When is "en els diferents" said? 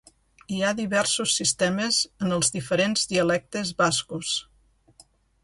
2.27-3.05